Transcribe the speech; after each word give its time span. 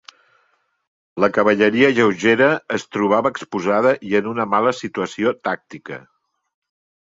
La 1.23 1.29
cavalleria 1.35 1.91
lleugera 1.99 2.49
es 2.79 2.87
trobava 2.97 3.33
exposada 3.35 3.95
i 4.13 4.19
en 4.23 4.33
una 4.35 4.49
mala 4.57 4.75
situació 4.81 5.39
tàctica. 5.51 6.05